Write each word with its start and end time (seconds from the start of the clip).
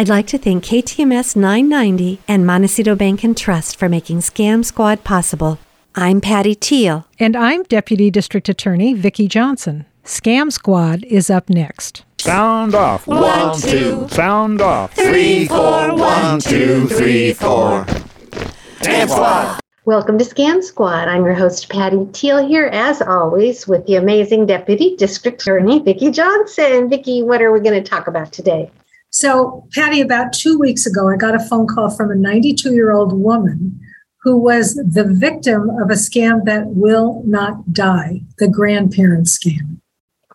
I'd 0.00 0.08
like 0.08 0.28
to 0.28 0.38
thank 0.38 0.64
KTMS 0.64 1.36
990 1.36 2.20
and 2.26 2.46
Montecito 2.46 2.94
Bank 2.94 3.22
and 3.22 3.36
Trust 3.36 3.78
for 3.78 3.86
making 3.86 4.20
Scam 4.20 4.64
Squad 4.64 5.04
possible. 5.04 5.58
I'm 5.94 6.22
Patty 6.22 6.54
Teal. 6.54 7.06
And 7.18 7.36
I'm 7.36 7.64
Deputy 7.64 8.10
District 8.10 8.48
Attorney 8.48 8.94
Vicki 8.94 9.28
Johnson. 9.28 9.84
Scam 10.02 10.50
Squad 10.50 11.04
is 11.04 11.28
up 11.28 11.50
next. 11.50 12.04
Sound 12.16 12.74
off. 12.74 13.06
One, 13.06 13.60
two. 13.60 14.08
Sound 14.08 14.62
off. 14.62 14.94
Three, 14.94 15.46
four. 15.46 15.94
One, 15.94 16.40
two, 16.40 16.88
three, 16.88 17.34
four. 17.34 17.84
Scam 18.80 19.06
Squad. 19.06 19.60
Welcome 19.84 20.16
to 20.16 20.24
Scam 20.24 20.64
Squad. 20.64 21.08
I'm 21.08 21.26
your 21.26 21.34
host, 21.34 21.68
Patty 21.68 22.08
Teal, 22.14 22.48
here 22.48 22.70
as 22.72 23.02
always 23.02 23.68
with 23.68 23.84
the 23.84 23.96
amazing 23.96 24.46
Deputy 24.46 24.96
District 24.96 25.42
Attorney, 25.42 25.80
Vicki 25.80 26.10
Johnson. 26.10 26.88
Vicki, 26.88 27.22
what 27.22 27.42
are 27.42 27.52
we 27.52 27.60
going 27.60 27.84
to 27.84 27.86
talk 27.86 28.06
about 28.06 28.32
today? 28.32 28.70
So, 29.10 29.66
Patty, 29.74 30.00
about 30.00 30.32
two 30.32 30.58
weeks 30.58 30.86
ago, 30.86 31.08
I 31.08 31.16
got 31.16 31.34
a 31.34 31.40
phone 31.40 31.66
call 31.66 31.90
from 31.90 32.10
a 32.10 32.14
92 32.14 32.72
year 32.72 32.92
old 32.92 33.12
woman 33.12 33.78
who 34.22 34.36
was 34.36 34.74
the 34.74 35.04
victim 35.04 35.70
of 35.82 35.90
a 35.90 35.94
scam 35.94 36.44
that 36.44 36.66
will 36.66 37.22
not 37.26 37.72
die 37.72 38.20
the 38.38 38.48
grandparent 38.48 39.26
scam. 39.26 39.78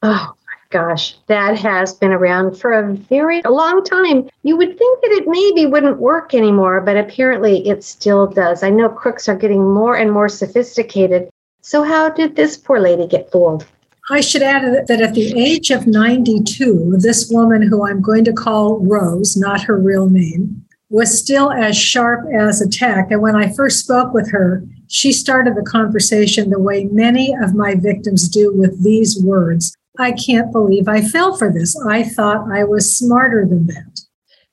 Oh, 0.04 0.34
my 0.46 0.54
gosh, 0.72 1.16
that 1.28 1.58
has 1.58 1.94
been 1.94 2.12
around 2.12 2.58
for 2.58 2.74
a 2.74 2.94
very 2.94 3.42
long 3.44 3.84
time. 3.84 4.30
You 4.44 4.58
would 4.58 4.78
think 4.78 5.02
that 5.02 5.12
it 5.12 5.28
maybe 5.28 5.68
wouldn't 5.68 6.00
work 6.00 6.34
anymore, 6.34 6.82
but 6.82 6.98
apparently 6.98 7.68
it 7.68 7.84
still 7.84 8.28
does. 8.28 8.62
I 8.62 8.72
know 8.72 8.90
crooks 8.90 9.30
are 9.30 9.38
getting 9.38 9.74
more 9.74 9.96
and 9.96 10.12
more 10.12 10.30
sophisticated. 10.30 11.30
So, 11.62 11.82
how 11.82 12.10
did 12.10 12.36
this 12.36 12.58
poor 12.58 12.80
lady 12.80 13.08
get 13.08 13.32
fooled? 13.32 13.66
I 14.10 14.22
should 14.22 14.44
add 14.44 14.86
that 14.88 15.02
at 15.02 15.16
the 15.16 15.34
age 15.40 15.72
of 15.72 15.88
92, 15.88 16.98
this 17.00 17.28
woman, 17.32 17.64
who 17.64 17.88
I'm 17.88 18.02
going 18.02 18.24
to 18.26 18.34
call 18.34 18.80
Rose, 18.80 19.36
not 19.36 19.64
her 19.64 19.78
real 19.78 20.08
name, 20.08 20.64
was 20.90 21.18
still 21.18 21.52
as 21.52 21.76
sharp 21.76 22.28
as 22.32 22.62
a 22.62 22.70
tack. 22.70 23.10
And 23.10 23.22
when 23.22 23.36
I 23.36 23.52
first 23.54 23.80
spoke 23.80 24.14
with 24.14 24.30
her, 24.32 24.64
she 24.88 25.12
started 25.12 25.56
the 25.56 25.64
conversation 25.64 26.52
the 26.52 26.60
way 26.60 26.86
many 26.86 27.34
of 27.42 27.56
my 27.56 27.74
victims 27.74 28.30
do 28.30 28.54
with 28.54 28.84
these 28.84 29.22
words 29.24 29.76
I 29.98 30.12
can't 30.12 30.52
believe 30.52 30.88
I 30.90 31.02
fell 31.02 31.38
for 31.38 31.52
this. 31.52 31.74
I 31.88 32.04
thought 32.04 32.52
I 32.52 32.66
was 32.66 32.94
smarter 32.94 33.46
than 33.46 33.68
that. 33.68 34.02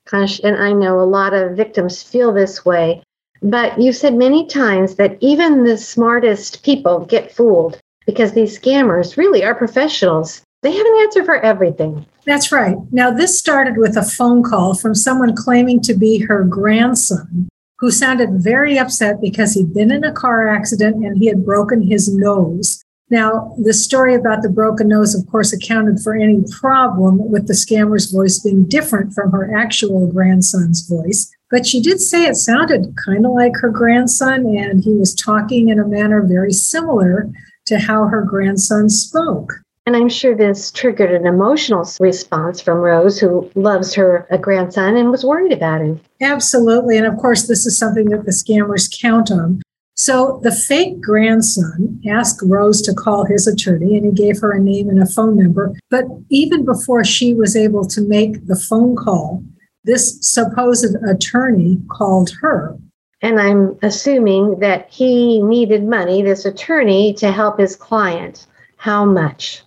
Gosh, 0.09 0.39
and 0.39 0.55
I 0.55 0.71
know 0.71 0.99
a 0.99 1.03
lot 1.03 1.33
of 1.33 1.57
victims 1.57 2.01
feel 2.01 2.31
this 2.31 2.63
way. 2.63 3.03
But 3.41 3.79
you 3.79 3.91
said 3.91 4.13
many 4.13 4.47
times 4.47 4.95
that 4.95 5.17
even 5.19 5.65
the 5.65 5.77
smartest 5.77 6.63
people 6.63 7.05
get 7.05 7.31
fooled 7.31 7.81
because 8.05 8.33
these 8.33 8.59
scammers 8.59 9.17
really 9.17 9.43
are 9.43 9.55
professionals. 9.55 10.41
They 10.61 10.71
have 10.71 10.85
an 10.85 10.99
answer 11.01 11.23
for 11.23 11.39
everything. 11.39 12.05
That's 12.25 12.51
right. 12.51 12.77
Now, 12.91 13.11
this 13.11 13.37
started 13.37 13.77
with 13.77 13.97
a 13.97 14.03
phone 14.03 14.43
call 14.43 14.75
from 14.75 14.95
someone 14.95 15.35
claiming 15.35 15.81
to 15.81 15.93
be 15.93 16.19
her 16.19 16.43
grandson 16.43 17.49
who 17.79 17.91
sounded 17.91 18.41
very 18.41 18.79
upset 18.79 19.19
because 19.19 19.53
he'd 19.53 19.73
been 19.73 19.91
in 19.91 20.05
a 20.05 20.13
car 20.13 20.47
accident 20.47 21.05
and 21.05 21.17
he 21.17 21.27
had 21.27 21.45
broken 21.45 21.81
his 21.81 22.13
nose. 22.13 22.81
Now, 23.09 23.53
the 23.61 23.73
story 23.73 24.15
about 24.15 24.41
the 24.41 24.49
broken 24.49 24.87
nose, 24.87 25.13
of 25.13 25.29
course, 25.29 25.51
accounted 25.51 25.99
for 25.99 26.15
any 26.15 26.43
problem 26.59 27.29
with 27.29 27.47
the 27.47 27.53
scammer's 27.53 28.09
voice 28.09 28.39
being 28.39 28.65
different 28.65 29.13
from 29.13 29.31
her 29.31 29.53
actual 29.55 30.07
grandson's 30.07 30.87
voice. 30.87 31.29
But 31.51 31.67
she 31.67 31.81
did 31.81 31.99
say 31.99 32.25
it 32.25 32.37
sounded 32.37 32.95
kind 33.05 33.25
of 33.25 33.33
like 33.33 33.55
her 33.57 33.69
grandson, 33.69 34.45
and 34.45 34.83
he 34.83 34.95
was 34.95 35.13
talking 35.13 35.69
in 35.69 35.77
a 35.77 35.87
manner 35.87 36.23
very 36.23 36.53
similar 36.53 37.29
to 37.65 37.79
how 37.79 38.05
her 38.05 38.21
grandson 38.21 38.89
spoke. 38.89 39.53
And 39.85 39.97
I'm 39.97 40.09
sure 40.09 40.33
this 40.33 40.71
triggered 40.71 41.11
an 41.11 41.27
emotional 41.27 41.85
response 41.99 42.61
from 42.61 42.77
Rose, 42.77 43.19
who 43.19 43.51
loves 43.55 43.93
her 43.95 44.25
a 44.31 44.37
grandson 44.37 44.95
and 44.95 45.11
was 45.11 45.25
worried 45.25 45.51
about 45.51 45.81
him. 45.81 45.99
Absolutely. 46.21 46.97
And 46.97 47.05
of 47.05 47.17
course, 47.17 47.47
this 47.47 47.65
is 47.65 47.77
something 47.77 48.05
that 48.09 48.25
the 48.25 48.31
scammers 48.31 48.89
count 49.01 49.29
on. 49.29 49.61
So 49.95 50.39
the 50.41 50.51
fake 50.51 51.01
grandson 51.01 52.01
asked 52.09 52.41
Rose 52.43 52.81
to 52.83 52.93
call 52.93 53.25
his 53.25 53.45
attorney, 53.45 53.97
and 53.97 54.05
he 54.05 54.11
gave 54.11 54.39
her 54.39 54.51
a 54.51 54.59
name 54.59 54.89
and 54.89 55.01
a 55.01 55.05
phone 55.05 55.37
number. 55.37 55.75
But 55.89 56.05
even 56.29 56.65
before 56.65 57.03
she 57.03 57.33
was 57.33 57.55
able 57.55 57.85
to 57.87 58.01
make 58.01 58.47
the 58.47 58.55
phone 58.55 58.95
call, 58.95 59.43
this 59.83 60.17
supposed 60.21 60.95
attorney 61.07 61.79
called 61.91 62.31
her 62.41 62.77
and 63.23 63.39
I'm 63.39 63.79
assuming 63.81 64.59
that 64.59 64.87
he 64.91 65.41
needed 65.41 65.85
money, 65.85 66.21
this 66.21 66.45
attorney, 66.45 67.13
to 67.15 67.31
help 67.31 67.57
his 67.57 67.75
client. 67.75 68.45
How 68.75 69.05
much? 69.05 69.63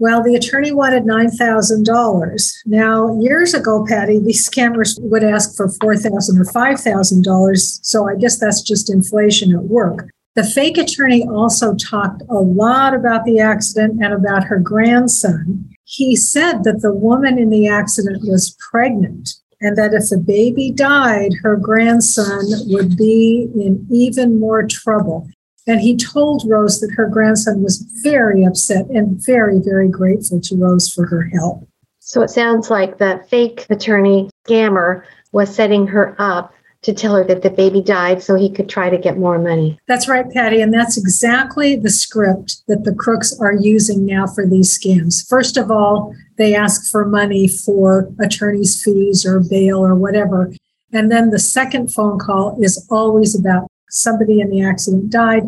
Well, 0.00 0.22
the 0.22 0.34
attorney 0.34 0.72
wanted 0.72 1.04
$9,000. 1.04 2.52
Now, 2.66 3.18
years 3.20 3.54
ago, 3.54 3.84
Patty, 3.88 4.18
these 4.18 4.48
scammers 4.48 4.98
would 5.00 5.22
ask 5.22 5.56
for 5.56 5.68
$4,000 5.68 6.40
or 6.40 6.44
$5,000. 6.44 7.78
So 7.84 8.08
I 8.08 8.16
guess 8.16 8.38
that's 8.38 8.62
just 8.62 8.90
inflation 8.90 9.54
at 9.54 9.62
work. 9.62 10.10
The 10.34 10.44
fake 10.44 10.78
attorney 10.78 11.24
also 11.28 11.74
talked 11.74 12.22
a 12.28 12.34
lot 12.34 12.94
about 12.94 13.24
the 13.24 13.40
accident 13.40 14.04
and 14.04 14.12
about 14.12 14.44
her 14.44 14.58
grandson. 14.58 15.68
He 15.84 16.14
said 16.16 16.64
that 16.64 16.82
the 16.82 16.92
woman 16.92 17.38
in 17.38 17.50
the 17.50 17.68
accident 17.68 18.22
was 18.22 18.56
pregnant 18.70 19.34
and 19.60 19.76
that 19.76 19.94
if 19.94 20.08
the 20.08 20.18
baby 20.18 20.70
died, 20.70 21.32
her 21.42 21.56
grandson 21.56 22.44
would 22.66 22.96
be 22.96 23.50
in 23.54 23.86
even 23.90 24.38
more 24.38 24.66
trouble. 24.66 25.28
And 25.66 25.80
he 25.80 25.96
told 25.96 26.48
Rose 26.48 26.80
that 26.80 26.92
her 26.96 27.06
grandson 27.06 27.62
was 27.62 27.78
very 28.02 28.44
upset 28.44 28.86
and 28.86 29.22
very, 29.24 29.58
very 29.58 29.88
grateful 29.88 30.40
to 30.40 30.56
Rose 30.56 30.88
for 30.88 31.06
her 31.06 31.24
help. 31.34 31.68
So 31.98 32.22
it 32.22 32.30
sounds 32.30 32.70
like 32.70 32.96
the 32.96 33.22
fake 33.28 33.66
attorney 33.68 34.30
scammer 34.46 35.02
was 35.32 35.54
setting 35.54 35.86
her 35.88 36.16
up 36.18 36.54
to 36.82 36.94
tell 36.94 37.14
her 37.16 37.24
that 37.24 37.42
the 37.42 37.50
baby 37.50 37.82
died 37.82 38.22
so 38.22 38.34
he 38.34 38.50
could 38.50 38.68
try 38.68 38.88
to 38.88 38.98
get 38.98 39.18
more 39.18 39.38
money. 39.38 39.78
That's 39.88 40.08
right, 40.08 40.30
Patty. 40.30 40.60
And 40.60 40.72
that's 40.72 40.96
exactly 40.96 41.74
the 41.74 41.90
script 41.90 42.62
that 42.68 42.84
the 42.84 42.94
crooks 42.94 43.36
are 43.40 43.54
using 43.54 44.06
now 44.06 44.26
for 44.26 44.46
these 44.46 44.78
scams. 44.78 45.26
First 45.28 45.56
of 45.56 45.70
all, 45.70 46.14
they 46.36 46.54
ask 46.54 46.90
for 46.90 47.04
money 47.04 47.48
for 47.48 48.08
attorney's 48.20 48.80
fees 48.82 49.26
or 49.26 49.40
bail 49.40 49.78
or 49.78 49.94
whatever. 49.94 50.52
And 50.92 51.10
then 51.10 51.30
the 51.30 51.38
second 51.38 51.92
phone 51.92 52.18
call 52.18 52.56
is 52.62 52.86
always 52.90 53.38
about 53.38 53.66
somebody 53.90 54.40
in 54.40 54.50
the 54.50 54.62
accident 54.62 55.10
died 55.10 55.42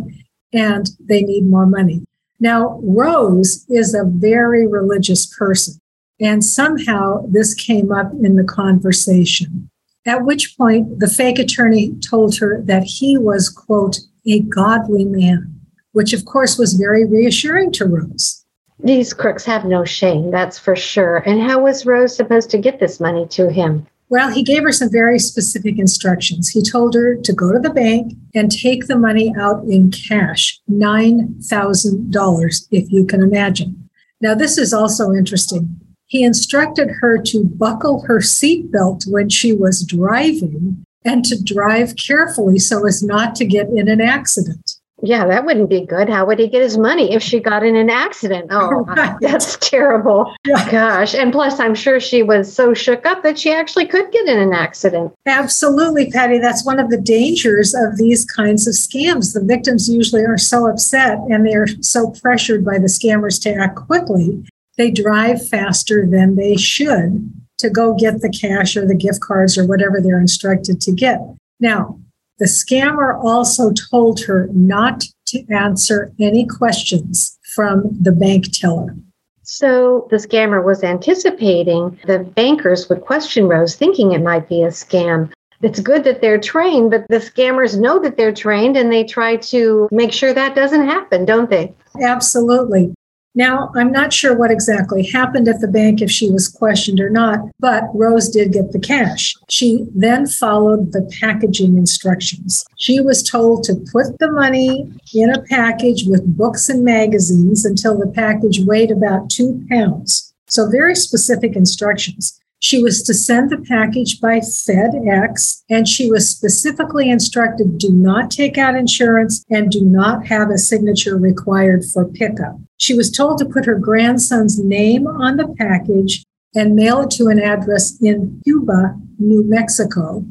and 0.53 0.91
they 0.99 1.23
need 1.23 1.47
more 1.47 1.67
money. 1.67 2.05
Now, 2.41 2.81
Rose 2.83 3.67
is 3.69 3.95
a 3.95 4.05
very 4.05 4.67
religious 4.67 5.27
person. 5.27 5.79
And 6.21 6.45
somehow 6.45 7.25
this 7.29 7.55
came 7.55 7.93
up 7.93 8.13
in 8.13 8.37
the 8.37 8.45
conversation. 8.45 9.71
At 10.07 10.25
which 10.25 10.57
point, 10.57 10.99
the 10.99 11.09
fake 11.09 11.39
attorney 11.39 11.95
told 12.01 12.39
her 12.39 12.63
that 12.63 12.85
he 12.85 13.19
was, 13.19 13.51
quote, 13.51 13.99
a 14.27 14.41
godly 14.41 15.05
man, 15.05 15.61
which 15.93 16.13
of 16.13 16.25
course 16.25 16.59
was 16.59 16.75
very 16.75 17.05
reassuring 17.05 17.73
to 17.73 17.85
Rose. 17.85 18.45
These 18.83 19.13
crooks 19.13 19.45
have 19.45 19.67
no 19.67 19.85
shame, 19.85 20.31
that's 20.31 20.59
for 20.59 20.75
sure. 20.75 21.19
And 21.19 21.43
how 21.43 21.61
was 21.63 21.85
Rose 21.85 22.17
supposed 22.17 22.49
to 22.51 22.59
get 22.59 22.81
this 22.81 22.99
money 22.99 23.27
to 23.29 23.51
him? 23.51 23.87
Well, 24.09 24.31
he 24.31 24.43
gave 24.43 24.63
her 24.63 24.73
some 24.73 24.91
very 24.91 25.19
specific 25.19 25.79
instructions. 25.79 26.49
He 26.49 26.63
told 26.63 26.95
her 26.95 27.15
to 27.17 27.33
go 27.33 27.53
to 27.53 27.59
the 27.59 27.69
bank 27.71 28.15
and 28.35 28.51
take 28.51 28.87
the 28.87 28.97
money 28.97 29.33
out 29.39 29.63
in 29.65 29.91
cash 29.91 30.59
$9,000, 30.71 32.67
if 32.71 32.91
you 32.91 33.05
can 33.05 33.23
imagine. 33.23 33.89
Now, 34.21 34.35
this 34.35 34.59
is 34.59 34.73
also 34.75 35.13
interesting 35.13 35.79
he 36.11 36.25
instructed 36.25 36.91
her 37.01 37.19
to 37.23 37.45
buckle 37.45 38.03
her 38.03 38.19
seatbelt 38.19 39.09
when 39.09 39.29
she 39.29 39.53
was 39.53 39.85
driving 39.85 40.85
and 41.05 41.25
to 41.25 41.41
drive 41.41 41.95
carefully 41.95 42.59
so 42.59 42.85
as 42.85 43.01
not 43.01 43.37
to 43.37 43.45
get 43.45 43.69
in 43.69 43.89
an 43.89 44.01
accident. 44.01 44.75
Yeah, 45.03 45.25
that 45.29 45.47
wouldn't 45.47 45.71
be 45.71 45.87
good. 45.87 46.09
How 46.09 46.27
would 46.27 46.41
he 46.41 46.49
get 46.49 46.63
his 46.63 46.77
money 46.77 47.15
if 47.15 47.23
she 47.23 47.39
got 47.39 47.65
in 47.65 47.77
an 47.77 47.89
accident? 47.89 48.49
Oh, 48.51 48.85
uh, 48.89 48.95
right. 48.95 49.17
that's 49.21 49.57
terrible. 49.59 50.35
Yeah. 50.45 50.69
Gosh. 50.69 51.15
And 51.15 51.33
plus, 51.33 51.61
I'm 51.61 51.77
sure 51.77 52.01
she 52.01 52.25
was 52.25 52.53
so 52.53 52.75
shook 52.75 53.07
up 53.07 53.23
that 53.23 53.39
she 53.39 53.53
actually 53.53 53.87
could 53.87 54.11
get 54.11 54.27
in 54.29 54.39
an 54.39 54.53
accident. 54.53 55.15
Absolutely, 55.27 56.11
Patty. 56.11 56.39
That's 56.39 56.67
one 56.67 56.81
of 56.81 56.91
the 56.91 57.01
dangers 57.01 57.73
of 57.73 57.97
these 57.97 58.25
kinds 58.25 58.67
of 58.67 58.75
scams. 58.75 59.33
The 59.33 59.45
victims 59.45 59.89
usually 59.89 60.25
are 60.25 60.37
so 60.37 60.67
upset 60.67 61.19
and 61.31 61.47
they're 61.47 61.69
so 61.81 62.11
pressured 62.21 62.65
by 62.65 62.79
the 62.79 62.89
scammers 62.89 63.41
to 63.43 63.55
act 63.55 63.77
quickly 63.77 64.45
they 64.81 64.91
drive 64.91 65.47
faster 65.47 66.07
than 66.07 66.37
they 66.37 66.57
should 66.57 67.31
to 67.59 67.69
go 67.69 67.95
get 67.95 68.23
the 68.23 68.31
cash 68.31 68.79
or 68.79 68.87
the 68.87 68.95
gift 68.95 69.21
cards 69.21 69.59
or 69.59 69.67
whatever 69.67 70.01
they're 70.01 70.19
instructed 70.19 70.81
to 70.81 70.91
get. 70.91 71.21
Now, 71.61 72.01
the 72.39 72.47
scammer 72.47 73.23
also 73.23 73.73
told 73.91 74.21
her 74.21 74.49
not 74.55 75.05
to 75.27 75.45
answer 75.53 76.15
any 76.19 76.47
questions 76.47 77.39
from 77.55 77.91
the 78.01 78.11
bank 78.11 78.47
teller. 78.53 78.97
So 79.43 80.09
the 80.11 80.17
scammer 80.17 80.65
was 80.65 80.83
anticipating 80.83 82.01
the 82.07 82.21
bankers 82.21 82.89
would 82.89 83.03
question 83.03 83.49
Rose, 83.49 83.77
thinking 83.77 84.13
it 84.13 84.23
might 84.23 84.49
be 84.49 84.63
a 84.63 84.69
scam. 84.69 85.31
It's 85.61 85.81
good 85.81 86.05
that 86.05 86.23
they're 86.23 86.41
trained, 86.41 86.91
but 86.91 87.07
the 87.11 87.17
scammers 87.17 87.79
know 87.79 87.99
that 87.99 88.17
they're 88.17 88.33
trained 88.33 88.79
and 88.79 88.91
they 88.91 89.05
try 89.05 89.37
to 89.37 89.91
make 89.93 90.15
sure 90.15 90.33
that 90.33 90.55
doesn't 90.55 90.89
happen, 90.89 91.27
don't 91.27 91.51
they? 91.51 91.75
Absolutely. 92.01 92.95
Now, 93.35 93.71
I'm 93.77 93.93
not 93.93 94.13
sure 94.13 94.37
what 94.37 94.51
exactly 94.51 95.07
happened 95.07 95.47
at 95.47 95.61
the 95.61 95.69
bank 95.69 96.03
if 96.03 96.11
she 96.11 96.31
was 96.31 96.49
questioned 96.49 96.99
or 96.99 97.11
not, 97.11 97.39
but 97.61 97.85
Rose 97.95 98.29
did 98.29 98.53
get 98.53 98.73
the 98.73 98.81
cash. 98.81 99.37
She 99.49 99.87
then 99.95 100.27
followed 100.27 100.93
the 100.93 101.09
packaging 101.21 101.77
instructions. 101.77 102.65
She 102.77 103.01
was 103.01 103.23
told 103.23 103.63
to 103.65 103.77
put 103.93 104.19
the 104.19 104.31
money 104.33 104.91
in 105.15 105.31
a 105.31 105.43
package 105.43 106.07
with 106.07 106.37
books 106.37 106.69
and 106.69 106.85
magazines 106.85 107.65
until 107.65 107.97
the 107.97 108.09
package 108.09 108.65
weighed 108.65 108.91
about 108.91 109.31
two 109.31 109.65
pounds. 109.71 110.35
So, 110.49 110.69
very 110.69 110.97
specific 110.97 111.55
instructions. 111.55 112.40
She 112.63 112.83
was 112.83 113.03
to 113.05 113.15
send 113.15 113.49
the 113.49 113.57
package 113.57 114.21
by 114.21 114.41
FedEx, 114.41 115.63
and 115.71 115.89
she 115.89 116.11
was 116.11 116.29
specifically 116.29 117.11
instructed 117.11 117.79
do 117.79 117.91
not 117.91 118.31
take 118.31 118.59
out 118.59 118.77
insurance 118.77 119.45
and 119.51 119.71
do 119.71 119.83
not 119.83 120.27
have 120.27 120.51
a 120.51 120.59
signature 120.59 121.17
required 121.17 121.85
for 121.87 122.05
pickup. 122.05 122.59
She 122.77 122.95
was 122.95 123.11
told 123.11 123.39
to 123.39 123.47
put 123.47 123.65
her 123.65 123.77
grandson's 123.77 124.59
name 124.59 125.07
on 125.07 125.39
the 125.39 125.49
package 125.59 126.23
and 126.55 126.77
mail 126.77 127.01
it 127.01 127.11
to 127.13 127.29
an 127.29 127.41
address 127.41 127.97
in 128.03 128.41
Cuba, 128.45 128.95
New 129.19 129.43
Mexico. 129.45 130.23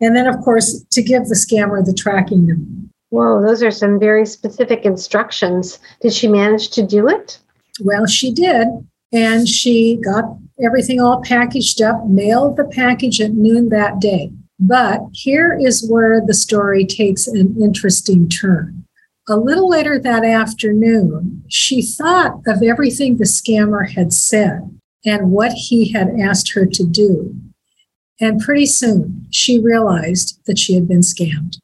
And 0.00 0.14
then, 0.14 0.28
of 0.28 0.40
course, 0.42 0.84
to 0.92 1.02
give 1.02 1.26
the 1.26 1.34
scammer 1.34 1.84
the 1.84 1.92
tracking 1.92 2.46
number. 2.46 2.88
Whoa, 3.10 3.42
those 3.42 3.62
are 3.62 3.70
some 3.70 3.98
very 3.98 4.26
specific 4.26 4.84
instructions. 4.84 5.80
Did 6.00 6.12
she 6.12 6.28
manage 6.28 6.70
to 6.70 6.86
do 6.86 7.08
it? 7.08 7.38
Well, 7.80 8.06
she 8.06 8.32
did. 8.32 8.68
And 9.12 9.48
she 9.48 9.96
got 10.04 10.24
everything 10.62 11.00
all 11.00 11.22
packaged 11.22 11.80
up, 11.82 12.06
mailed 12.06 12.56
the 12.56 12.64
package 12.64 13.20
at 13.20 13.32
noon 13.32 13.68
that 13.70 14.00
day. 14.00 14.32
But 14.58 15.00
here 15.12 15.58
is 15.60 15.88
where 15.88 16.20
the 16.24 16.34
story 16.34 16.84
takes 16.84 17.26
an 17.26 17.56
interesting 17.60 18.28
turn. 18.28 18.84
A 19.28 19.36
little 19.36 19.68
later 19.68 19.98
that 19.98 20.24
afternoon, 20.24 21.42
she 21.48 21.82
thought 21.82 22.40
of 22.46 22.62
everything 22.62 23.16
the 23.16 23.24
scammer 23.24 23.90
had 23.90 24.12
said 24.12 24.78
and 25.04 25.30
what 25.30 25.52
he 25.52 25.92
had 25.92 26.20
asked 26.20 26.52
her 26.52 26.66
to 26.66 26.84
do. 26.84 27.34
And 28.20 28.40
pretty 28.40 28.66
soon, 28.66 29.26
she 29.30 29.58
realized 29.58 30.40
that 30.46 30.58
she 30.58 30.74
had 30.74 30.86
been 30.86 31.00
scammed. 31.00 31.58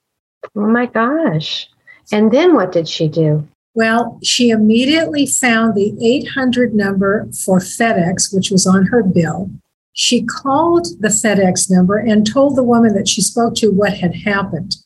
Oh 0.56 0.66
my 0.66 0.86
gosh. 0.86 1.68
And 2.10 2.32
then 2.32 2.54
what 2.54 2.72
did 2.72 2.88
she 2.88 3.08
do? 3.08 3.46
Well, 3.74 4.18
she 4.22 4.50
immediately 4.50 5.26
found 5.26 5.74
the 5.74 5.96
800 6.02 6.74
number 6.74 7.28
for 7.44 7.60
FedEx, 7.60 8.34
which 8.34 8.50
was 8.50 8.66
on 8.66 8.86
her 8.86 9.02
bill. 9.02 9.50
She 9.92 10.24
called 10.24 10.86
the 11.00 11.08
FedEx 11.08 11.70
number 11.70 11.98
and 11.98 12.26
told 12.26 12.56
the 12.56 12.64
woman 12.64 12.94
that 12.94 13.08
she 13.08 13.20
spoke 13.20 13.54
to 13.56 13.68
what 13.68 13.94
had 13.94 14.14
happened. 14.14 14.76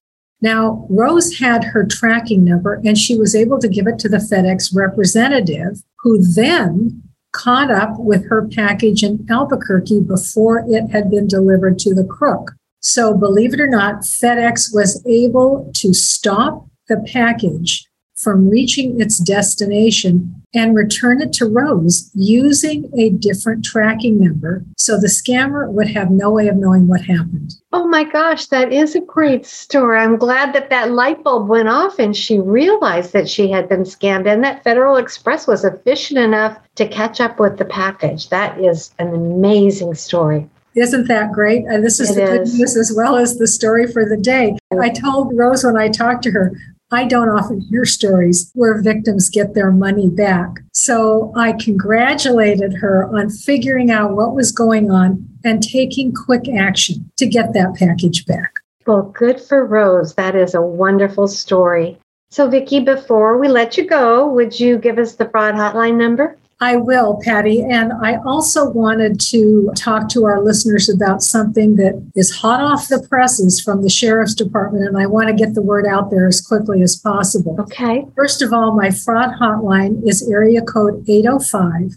Now, 0.41 0.87
Rose 0.91 1.39
had 1.39 1.65
her 1.65 1.87
tracking 1.87 2.45
number 2.45 2.81
and 2.85 2.99
she 2.99 3.17
was 3.17 3.35
able 3.35 3.59
to 3.61 3.69
give 3.69 3.87
it 3.87 3.99
to 4.01 4.09
the 4.09 4.19
FedEx 4.19 4.75
representative, 4.75 5.83
who 6.01 6.23
then 6.23 7.03
caught 7.33 7.71
up 7.71 7.95
with 7.99 8.29
her 8.29 8.47
package 8.47 9.03
in 9.03 9.27
Albuquerque 9.31 10.01
before 10.01 10.65
it 10.69 10.91
had 10.91 11.11
been 11.11 11.27
delivered 11.27 11.79
to 11.81 11.95
the 11.95 12.05
crook. 12.05 12.53
So, 12.81 13.17
believe 13.17 13.55
it 13.55 13.61
or 13.61 13.67
not, 13.67 14.03
FedEx 14.03 14.75
was 14.75 15.03
able 15.07 15.71
to 15.77 15.95
stop 15.95 16.69
the 16.89 17.03
package 17.11 17.89
from 18.17 18.49
reaching 18.49 19.01
its 19.01 19.19
destination 19.19 20.43
and 20.55 20.75
return 20.75 21.21
it 21.21 21.33
to 21.33 21.47
Rose 21.47 22.11
using 22.15 22.89
a 22.97 23.11
different 23.11 23.65
tracking 23.65 24.21
number 24.21 24.65
so 24.77 24.99
the 24.99 25.09
scammer 25.09 25.69
would 25.69 25.89
have 25.89 26.11
no 26.11 26.31
way 26.31 26.47
of 26.47 26.57
knowing 26.57 26.87
what 26.87 27.01
happened. 27.01 27.55
Oh 27.73 27.89
my 27.89 28.05
gosh, 28.05 28.47
that 28.47 28.73
is 28.73 28.95
a 28.95 29.01
great 29.01 29.45
story. 29.45 29.99
I'm 29.99 30.17
glad 30.17 30.55
that 30.55 30.71
that 30.71 30.93
light 30.93 31.25
bulb 31.25 31.49
went 31.49 31.69
off 31.69 31.99
and 31.99 32.17
she 32.17 32.39
realized 32.39 33.13
that 33.13 33.29
she 33.29 33.51
had 33.51 33.69
been 33.69 33.83
scammed 33.83 34.33
and 34.33 34.45
that 34.45 34.63
Federal 34.63 34.97
Express 34.97 35.49
was 35.49 35.65
efficient 35.65 36.21
enough 36.21 36.57
to 36.77 36.87
catch 36.87 37.21
up 37.21 37.41
with 37.41 37.59
the 37.59 37.65
package. 37.65 38.29
That 38.29 38.61
is 38.61 38.93
an 39.01 39.09
amazing 39.09 39.95
story. 39.95 40.49
Isn't 40.77 41.07
that 41.07 41.33
great? 41.33 41.65
And 41.67 41.85
this 41.85 42.01
is 42.01 42.11
it 42.11 42.15
the 42.15 42.39
good 42.39 42.55
news 42.55 42.77
as 42.77 42.93
well 42.97 43.17
as 43.17 43.39
the 43.39 43.47
story 43.47 43.87
for 43.87 44.05
the 44.09 44.17
day. 44.17 44.57
I 44.81 44.91
told 44.91 45.37
Rose 45.37 45.65
when 45.65 45.77
I 45.77 45.89
talked 45.89 46.25
to 46.25 46.33
her, 46.33 46.53
I 46.95 47.05
don't 47.05 47.29
often 47.29 47.61
hear 47.61 47.85
stories 47.85 48.51
where 48.55 48.81
victims 48.81 49.29
get 49.29 49.55
their 49.55 49.73
money 49.73 50.09
back. 50.09 50.51
So 50.73 51.33
I 51.37 51.53
congratulated 51.53 52.73
her 52.75 53.07
on 53.17 53.31
figuring 53.31 53.91
out 53.91 54.15
what 54.15 54.35
was 54.35 54.53
going 54.53 54.93
on 54.93 55.29
and 55.45 55.63
taking 55.63 56.15
quick 56.15 56.49
action 56.49 57.11
to 57.17 57.27
get 57.27 57.53
that 57.53 57.75
package 57.75 58.25
back. 58.27 58.61
Well, 58.87 59.03
good 59.03 59.41
for 59.41 59.67
Rose. 59.67 60.15
That 60.15 60.37
is 60.37 60.55
a 60.55 60.63
wonderful 60.63 61.27
story. 61.27 61.99
So, 62.31 62.49
Vicki, 62.49 62.81
before 62.81 63.39
we 63.39 63.49
let 63.49 63.77
you 63.77 63.87
go, 63.87 64.29
would 64.29 64.59
you 64.59 64.79
give 64.79 64.99
us 64.99 65.15
the 65.15 65.29
fraud 65.29 65.55
hotline 65.55 65.97
number? 65.97 66.37
I 66.61 66.77
will, 66.77 67.21
Patty. 67.23 67.63
And 67.63 67.93
I 67.93 68.17
also 68.25 68.69
wanted 68.71 69.21
to 69.21 69.71
talk 69.77 70.09
to 70.11 70.25
our 70.25 70.43
listeners 70.43 70.89
about 70.89 71.23
something 71.23 71.77
that 71.77 72.03
is 72.15 72.31
hot 72.31 72.61
off 72.61 72.89
the 72.89 73.05
presses 73.09 73.61
from 73.61 73.83
the 73.83 73.91
Sheriff's 73.91 74.35
Department. 74.35 74.87
And 74.87 74.97
I 74.97 75.07
want 75.07 75.29
to 75.29 75.35
get 75.35 75.55
the 75.55 75.63
word 75.63 75.87
out 75.87 76.11
there 76.11 76.27
as 76.27 76.41
quickly 76.41 76.83
as 76.83 76.97
possible. 76.97 77.57
Okay. 77.61 78.07
First 78.15 78.41
of 78.41 78.53
all, 78.53 78.73
my 78.73 78.91
fraud 78.91 79.35
hotline 79.41 80.07
is 80.09 80.29
area 80.29 80.63
code 80.63 81.05
805 81.09 81.97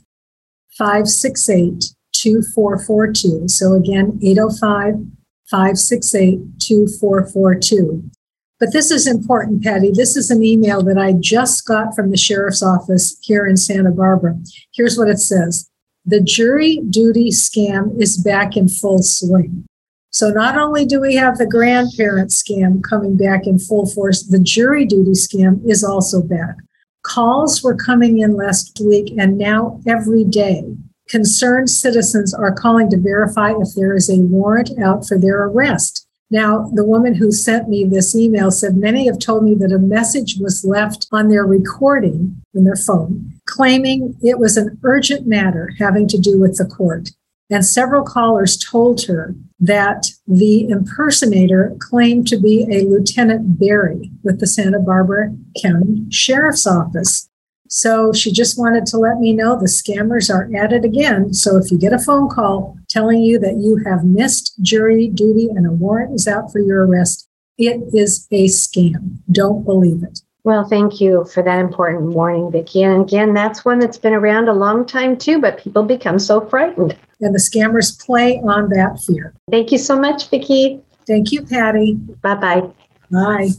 568 0.78 1.94
2442. 2.14 3.48
So 3.48 3.74
again, 3.74 4.20
805 4.22 4.96
568 5.50 6.60
2442. 6.60 8.10
But 8.60 8.74
this 8.74 8.90
is 8.90 9.06
important, 9.06 9.64
Patty. 9.64 9.92
This 9.92 10.18
is 10.18 10.32
an 10.32 10.44
email 10.44 10.82
that 10.84 10.98
I 10.98 11.14
just 11.14 11.68
got 11.68 11.96
from 11.96 12.10
the 12.10 12.18
sheriff's 12.18 12.64
office 12.64 13.16
here 13.22 13.46
in 13.46 13.56
Santa 13.56 13.92
Barbara. 13.92 14.36
Here's 14.74 14.98
what 14.98 15.10
it 15.10 15.20
says 15.20 15.70
The 16.06 16.22
jury 16.22 16.78
duty 16.90 17.30
scam 17.30 18.00
is 18.02 18.18
back 18.18 18.58
in 18.58 18.68
full 18.68 19.04
swing. 19.04 19.66
So 20.10 20.32
not 20.32 20.58
only 20.58 20.86
do 20.86 21.00
we 21.00 21.14
have 21.16 21.38
the 21.38 21.46
grandparent 21.46 22.32
scam 22.32 22.82
coming 22.82 23.16
back 23.16 23.46
in 23.46 23.60
full 23.60 23.86
force, 23.86 24.24
the 24.24 24.40
jury 24.40 24.86
duty 24.86 25.12
scam 25.12 25.62
is 25.70 25.84
also 25.84 26.24
back. 26.24 26.56
Calls 27.04 27.62
were 27.62 27.76
coming 27.76 28.18
in 28.20 28.36
last 28.36 28.82
week 28.84 29.14
and 29.20 29.38
now 29.38 29.80
every 29.86 30.24
day. 30.24 30.64
Concerned 31.08 31.70
citizens 31.70 32.34
are 32.34 32.52
calling 32.52 32.90
to 32.90 32.98
verify 32.98 33.52
if 33.52 33.76
there 33.76 33.96
is 33.96 34.10
a 34.10 34.20
warrant 34.22 34.72
out 34.82 35.08
for 35.08 35.20
their 35.20 35.44
arrest. 35.44 36.07
Now, 36.30 36.70
the 36.74 36.84
woman 36.84 37.16
who 37.16 37.32
sent 37.32 37.70
me 37.70 37.86
this 37.86 38.16
email 38.16 38.52
said 38.52 38.76
many 38.76 39.08
have 39.08 39.20
told 39.20 39.44
me 39.44 39.56
that 39.56 39.72
a 39.72 39.80
message 39.80 40.38
was 40.40 40.66
left 40.66 41.08
on 41.12 41.30
their 41.30 41.46
recording 41.46 42.42
in 42.54 42.66
their 42.66 42.76
phone 42.76 43.38
claiming 43.48 44.16
it 44.22 44.38
was 44.38 44.56
an 44.56 44.78
urgent 44.84 45.26
matter 45.26 45.72
having 45.80 46.08
to 46.08 46.18
do 46.18 46.40
with 46.40 46.58
the 46.58 46.66
court. 46.66 47.10
And 47.50 47.66
several 47.66 48.04
callers 48.04 48.58
told 48.58 49.06
her 49.06 49.34
that 49.60 50.08
the 50.28 50.68
impersonator 50.68 51.76
claimed 51.80 52.28
to 52.28 52.38
be 52.38 52.68
a 52.70 52.86
Lieutenant 52.86 53.58
Barry 53.58 54.12
with 54.22 54.40
the 54.40 54.48
Santa 54.48 54.80
Barbara 54.80 55.34
County 55.62 56.06
Sheriff's 56.12 56.68
Office. 56.68 57.27
So 57.70 58.14
she 58.14 58.32
just 58.32 58.58
wanted 58.58 58.86
to 58.88 58.98
let 58.98 59.20
me 59.20 59.34
know 59.34 59.58
the 59.58 59.66
scammers 59.66 60.34
are 60.34 60.50
at 60.56 60.74
it 60.74 60.86
again. 60.86 61.34
So 61.34 61.58
if 61.58 61.72
you 61.72 61.78
get 61.78 61.94
a 61.94 62.00
phone 62.00 62.30
call 62.30 62.78
telling 62.90 63.22
you 63.22 63.40
that 63.40 63.58
you 63.58 63.82
have 63.86 64.04
missed 64.04 64.54
jury 64.62 65.08
duty 65.08 65.50
and 65.50 65.66
a 65.66 65.72
warrant 65.72 66.14
is 66.14 66.28
out 66.28 66.52
for 66.52 66.60
your 66.60 66.86
arrest, 66.86 67.28
it 67.58 67.82
is 67.94 68.28
a 68.32 68.46
scam. 68.46 69.18
Don't 69.32 69.64
believe 69.64 70.04
it. 70.04 70.22
Well, 70.44 70.64
thank 70.64 71.02
you 71.02 71.26
for 71.26 71.44
that 71.44 71.60
important 71.60 72.14
warning, 72.14 72.50
Vicki. 72.52 72.84
And 72.84 73.02
again, 73.02 73.34
that's 73.34 73.66
one 73.66 73.80
that's 73.80 73.98
been 73.98 74.14
around 74.14 74.48
a 74.48 74.54
long 74.54 74.86
time 74.86 75.18
too, 75.18 75.42
but 75.42 75.58
people 75.58 75.84
become 75.84 76.20
so 76.20 76.40
frightened. 76.40 76.96
And 77.20 77.36
the 77.36 77.40
scammers 77.40 78.00
play 78.00 78.38
on 78.38 78.70
that 78.70 79.00
fear. 79.06 79.34
Thank 79.52 79.74
you 79.74 79.78
so 79.78 80.00
much, 80.00 80.30
Vicki. 80.30 80.82
Thank 81.06 81.34
you, 81.34 81.44
Patty. 81.44 81.96
Bye-bye. 81.96 82.62
Bye. 83.12 83.50